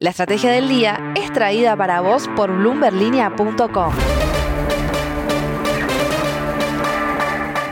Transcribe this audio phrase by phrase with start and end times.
[0.00, 3.92] La estrategia del día es traída para vos por bloomberlinia.com.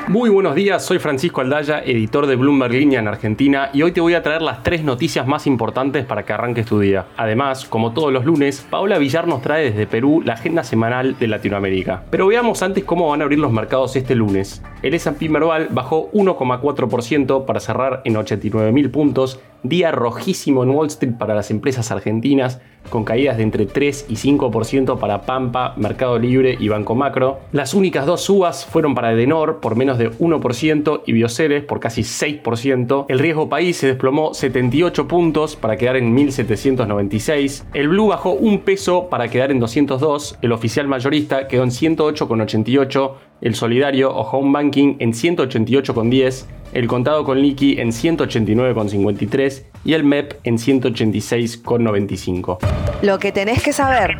[0.08, 4.14] Muy buenos días, soy Francisco Aldaya, editor de Bloomberg en Argentina y hoy te voy
[4.14, 7.06] a traer las tres noticias más importantes para que arranques tu día.
[7.16, 11.27] Además, como todos los lunes, Paola Villar nos trae desde Perú la agenda semanal de
[11.29, 12.04] Latinoamérica.
[12.11, 14.62] Pero veamos antes cómo van a abrir los mercados este lunes.
[14.87, 21.14] El S&P Merval bajó 1,4% para cerrar en 89.000 puntos, día rojísimo en Wall Street
[21.19, 26.57] para las empresas argentinas, con caídas de entre 3 y 5% para Pampa, Mercado Libre
[26.60, 27.41] y Banco Macro.
[27.51, 32.02] Las únicas dos subas fueron para Edenor por menos de 1% y Bioceres por casi
[32.02, 33.07] 6%.
[33.09, 37.66] El riesgo país se desplomó 78 puntos para quedar en 1796.
[37.74, 40.38] El Blue bajó un peso para quedar en 202.
[40.43, 43.15] El oficial mayorista quedó en 108,88.
[43.40, 50.04] El solidario o home banking en 188,10 el contado con liqui en 189,53 y el
[50.04, 52.59] MEP en 186,95.
[53.02, 54.16] Lo que tenés que saber.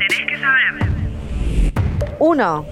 [2.18, 2.66] 1.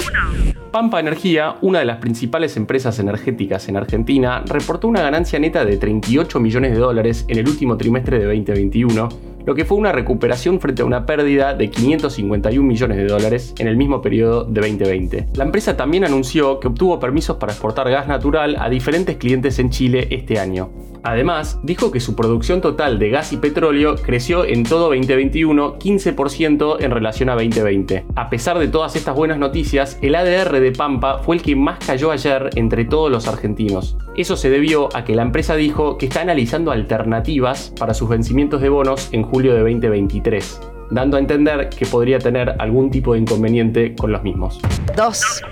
[0.71, 5.77] Pampa Energía, una de las principales empresas energéticas en Argentina, reportó una ganancia neta de
[5.77, 10.61] 38 millones de dólares en el último trimestre de 2021 lo que fue una recuperación
[10.61, 15.27] frente a una pérdida de 551 millones de dólares en el mismo periodo de 2020.
[15.35, 19.71] La empresa también anunció que obtuvo permisos para exportar gas natural a diferentes clientes en
[19.71, 20.71] Chile este año.
[21.05, 26.77] Además, dijo que su producción total de gas y petróleo creció en todo 2021 15%
[26.81, 28.07] en relación a 2020.
[28.17, 31.79] A pesar de todas estas buenas noticias, el ADR de Pampa fue el que más
[31.85, 33.99] cayó ayer entre todos los argentinos.
[34.17, 38.63] Eso se debió a que la empresa dijo que está analizando alternativas para sus vencimientos
[38.63, 40.61] de bonos en julio de 2023,
[40.91, 44.59] dando a entender que podría tener algún tipo de inconveniente con los mismos.
[44.97, 45.43] 2.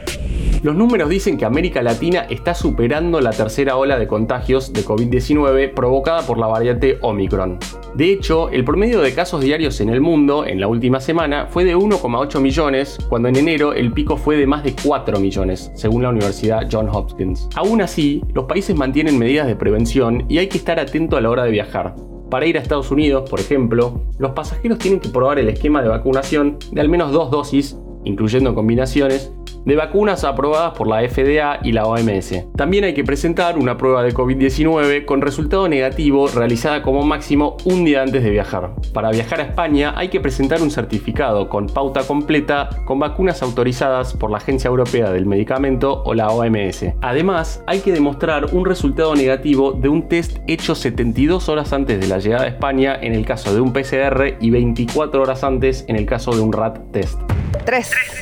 [0.63, 5.75] Los números dicen que América Latina está superando la tercera ola de contagios de COVID-19
[5.75, 7.59] provocada por la variante Omicron.
[7.95, 11.65] De hecho, el promedio de casos diarios en el mundo en la última semana fue
[11.65, 16.03] de 1,8 millones, cuando en enero el pico fue de más de 4 millones, según
[16.03, 17.49] la Universidad John Hopkins.
[17.55, 21.29] Aún así, los países mantienen medidas de prevención y hay que estar atento a la
[21.29, 21.95] hora de viajar.
[22.31, 25.89] Para ir a Estados Unidos, por ejemplo, los pasajeros tienen que probar el esquema de
[25.89, 29.33] vacunación de al menos dos dosis, incluyendo combinaciones,
[29.65, 32.35] de vacunas aprobadas por la FDA y la OMS.
[32.57, 37.85] También hay que presentar una prueba de COVID-19 con resultado negativo realizada como máximo un
[37.85, 38.75] día antes de viajar.
[38.93, 44.15] Para viajar a España hay que presentar un certificado con pauta completa con vacunas autorizadas
[44.15, 46.87] por la Agencia Europea del Medicamento o la OMS.
[47.01, 52.07] Además, hay que demostrar un resultado negativo de un test hecho 72 horas antes de
[52.07, 55.97] la llegada a España en el caso de un PCR y 24 horas antes en
[55.97, 57.21] el caso de un RAT test.
[57.65, 58.22] 3.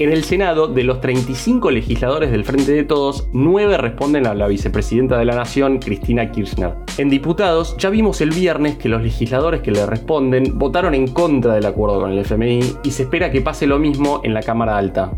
[0.00, 4.48] En el Senado, de los 35 legisladores del Frente de Todos, 9 responden a la
[4.48, 6.72] vicepresidenta de la Nación, Cristina Kirchner.
[6.96, 11.52] En diputados, ya vimos el viernes que los legisladores que le responden votaron en contra
[11.52, 14.78] del acuerdo con el FMI y se espera que pase lo mismo en la Cámara
[14.78, 15.12] Alta.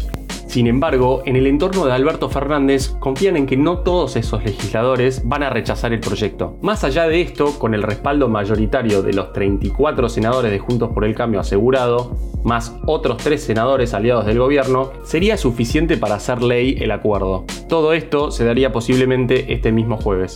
[0.53, 5.27] Sin embargo, en el entorno de Alberto Fernández confían en que no todos esos legisladores
[5.27, 6.59] van a rechazar el proyecto.
[6.61, 11.07] Más allá de esto, con el respaldo mayoritario de los 34 senadores de Juntos por
[11.07, 16.77] el Cambio asegurado, más otros tres senadores aliados del gobierno, sería suficiente para hacer ley
[16.81, 17.47] el acuerdo.
[17.67, 20.35] Todo esto se daría posiblemente este mismo jueves.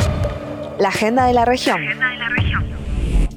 [0.78, 1.82] La agenda de la región.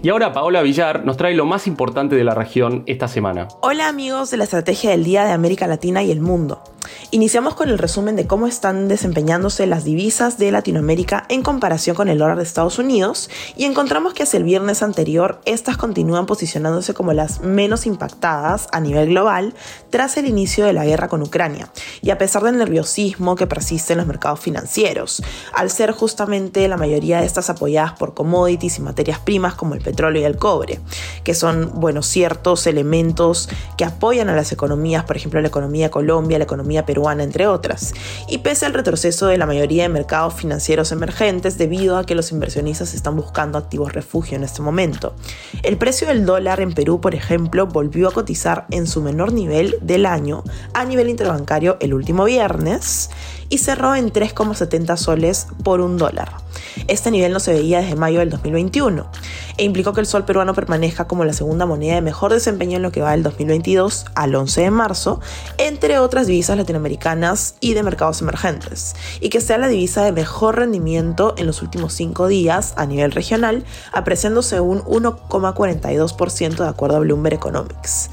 [0.01, 3.49] Y ahora Paola Villar nos trae lo más importante de la región esta semana.
[3.61, 6.63] Hola amigos de la Estrategia del Día de América Latina y el Mundo.
[7.11, 12.07] Iniciamos con el resumen de cómo están desempeñándose las divisas de Latinoamérica en comparación con
[12.07, 16.93] el dólar de Estados Unidos y encontramos que hacia el viernes anterior estas continúan posicionándose
[16.93, 19.55] como las menos impactadas a nivel global
[19.89, 21.71] tras el inicio de la guerra con Ucrania
[22.03, 25.23] y a pesar del nerviosismo que persiste en los mercados financieros,
[25.55, 29.81] al ser justamente la mayoría de estas apoyadas por commodities y materias primas como el
[29.81, 30.79] petróleo y el cobre,
[31.23, 35.89] que son, bueno, ciertos elementos que apoyan a las economías, por ejemplo, la economía de
[35.89, 37.93] Colombia, la economía peruana, entre otras.
[38.27, 42.31] Y pese al retroceso de la mayoría de mercados financieros emergentes debido a que los
[42.31, 45.15] inversionistas están buscando activos refugio en este momento.
[45.63, 49.77] El precio del dólar en Perú, por ejemplo, volvió a cotizar en su menor nivel
[49.81, 50.43] del año
[50.73, 53.09] a nivel interbancario el último viernes
[53.49, 56.48] y cerró en 3,70 soles por un dólar.
[56.87, 59.09] Este nivel no se veía desde mayo del 2021
[59.57, 62.81] e implicó que el sol peruano permanezca como la segunda moneda de mejor desempeño en
[62.81, 65.19] lo que va del 2022 al 11 de marzo,
[65.57, 70.57] entre otras divisas latinoamericanas y de mercados emergentes, y que sea la divisa de mejor
[70.57, 76.99] rendimiento en los últimos cinco días a nivel regional, apreciándose un 1,42% de acuerdo a
[76.99, 78.09] Bloomberg Economics.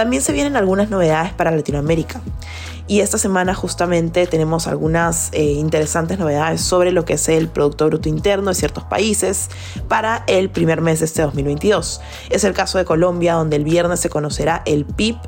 [0.00, 2.22] También se vienen algunas novedades para Latinoamérica.
[2.86, 7.84] Y esta semana justamente tenemos algunas eh, interesantes novedades sobre lo que es el Producto
[7.84, 9.50] Bruto Interno de ciertos países
[9.88, 12.00] para el primer mes de este 2022.
[12.30, 15.18] Es el caso de Colombia, donde el viernes se conocerá el PIB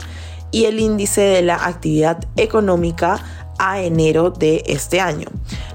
[0.53, 3.23] y el índice de la actividad económica
[3.59, 5.29] a enero de este año.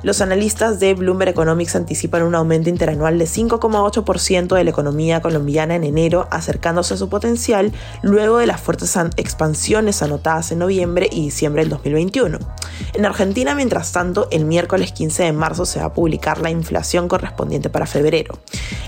[0.04, 5.76] Los analistas de Bloomberg Economics anticipan un aumento interanual de 5,8% de la economía colombiana
[5.76, 7.72] en enero, acercándose a su potencial
[8.04, 12.38] luego de las fuertes expansiones anotadas en noviembre y diciembre del 2021.
[12.94, 17.08] En Argentina, mientras tanto, el miércoles 15 de marzo se va a publicar la inflación
[17.08, 18.40] correspondiente para febrero.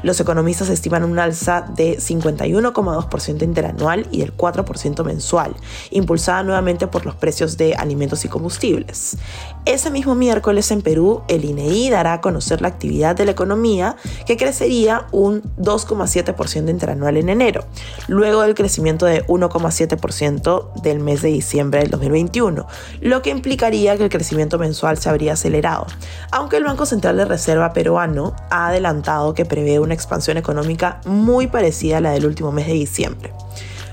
[0.04, 5.56] Los economistas estiman un alza de 51,2% interanual y del 4% mensual,
[5.92, 9.18] impulsada nuevamente por los precios de alimentos y combustibles.
[9.66, 13.96] Ese mismo miércoles en Perú, el INEI dará a conocer la actividad de la economía
[14.26, 17.66] que crecería un 2,7% interanual en enero,
[18.08, 22.66] luego del crecimiento de 1,7% del mes de diciembre del 2021,
[23.02, 25.88] lo que implicaría que el crecimiento mensual se habría acelerado,
[26.32, 31.48] aunque el Banco Central de Reserva peruano ha adelantado que prevé una expansión económica muy
[31.48, 33.34] parecida a la del último mes de diciembre.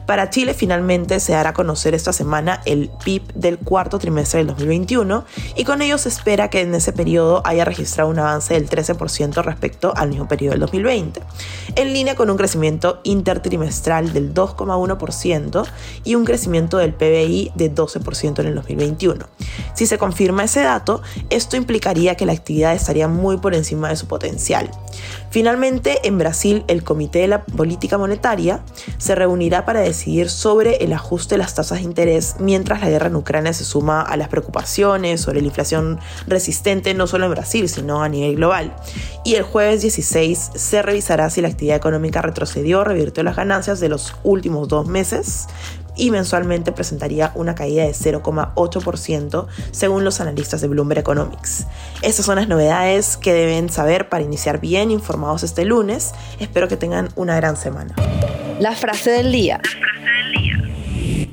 [0.06, 4.46] Para Chile finalmente se dará a conocer esta semana el PIB del cuarto trimestre del
[4.48, 5.24] 2021
[5.56, 9.42] y con ello se espera que en ese periodo haya registrado un avance del 13%
[9.42, 11.20] respecto al mismo periodo del 2020,
[11.74, 15.66] en línea con un crecimiento intertrimestral del 2,1%
[16.04, 19.26] y un crecimiento del PBI de 12% en el 2021.
[19.74, 23.96] Si se confirma ese dato, esto implicaría que la actividad estaría muy por encima de
[23.96, 24.70] su potencial.
[25.36, 28.62] Finalmente, en Brasil, el Comité de la Política Monetaria
[28.96, 33.08] se reunirá para decidir sobre el ajuste de las tasas de interés mientras la guerra
[33.08, 37.68] en Ucrania se suma a las preocupaciones sobre la inflación resistente no solo en Brasil,
[37.68, 38.74] sino a nivel global.
[39.26, 43.78] Y el jueves 16 se revisará si la actividad económica retrocedió o revirtió las ganancias
[43.78, 45.48] de los últimos dos meses,
[45.96, 51.66] y mensualmente presentaría una caída de 0,8% según los analistas de Bloomberg Economics.
[52.02, 56.14] Estas son las novedades que deben saber para iniciar bien informados este lunes.
[56.38, 57.94] Espero que tengan una gran semana.
[58.60, 59.60] La frase del día.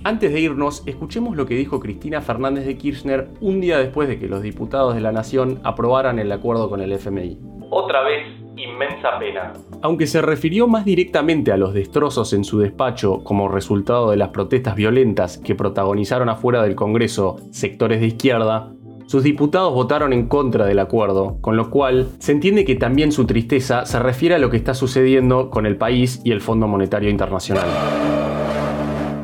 [0.06, 4.20] Antes de irnos, escuchemos lo que dijo Cristina Fernández de Kirchner un día después de
[4.20, 7.40] que los diputados de la Nación aprobaran el acuerdo con el FMI.
[7.70, 9.54] Otra vez, inmensa pena.
[9.82, 14.30] Aunque se refirió más directamente a los destrozos en su despacho como resultado de las
[14.30, 18.72] protestas violentas que protagonizaron afuera del Congreso sectores de izquierda,
[19.06, 23.26] sus diputados votaron en contra del acuerdo, con lo cual se entiende que también su
[23.26, 27.10] tristeza se refiere a lo que está sucediendo con el país y el Fondo Monetario
[27.10, 27.68] Internacional.